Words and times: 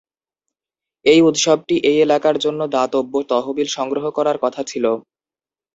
এই 1.05 1.19
উৎসবটি 1.21 1.75
এই 1.83 1.97
এলাকার 2.01 2.35
জন্য 2.37 2.61
দাতব্য 2.75 3.13
তহবিল 3.31 3.67
সংগ্রহ 3.77 4.05
করার 4.17 4.37
কথা 4.43 4.61
ছিল। 4.63 4.85